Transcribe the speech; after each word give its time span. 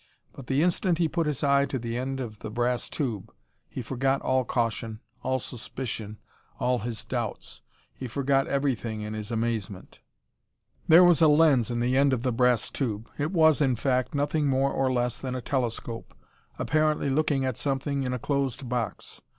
But 0.33 0.47
the 0.47 0.63
instant 0.63 0.97
he 0.97 1.07
put 1.07 1.27
his 1.27 1.43
eye 1.43 1.67
to 1.67 1.77
the 1.77 1.95
end 1.95 2.19
of 2.19 2.39
the 2.39 2.49
brass 2.49 2.89
tube 2.89 3.31
he 3.69 3.83
forgot 3.83 4.19
all 4.23 4.43
caution, 4.43 4.99
all 5.21 5.37
suspicion, 5.37 6.17
all 6.59 6.79
his 6.79 7.05
doubts. 7.05 7.61
He 7.93 8.07
forgot 8.07 8.47
everything 8.47 9.01
in 9.01 9.13
his 9.13 9.29
amazement. 9.29 9.99
There 10.87 11.03
was 11.03 11.21
a 11.21 11.27
lens 11.27 11.69
in 11.69 11.81
the 11.81 11.97
end 11.99 12.13
of 12.13 12.23
the 12.23 12.33
brass 12.33 12.71
tube. 12.71 13.11
It 13.19 13.29
was, 13.31 13.61
in 13.61 13.75
fact, 13.75 14.15
nothing 14.15 14.47
more 14.47 14.71
or 14.71 14.91
less 14.91 15.19
than 15.19 15.35
a 15.35 15.39
telescope, 15.41 16.15
apparently 16.57 17.11
looking 17.11 17.45
at 17.45 17.55
something 17.55 18.01
in 18.01 18.11
a 18.11 18.17
closed 18.17 18.67
box. 18.67 19.21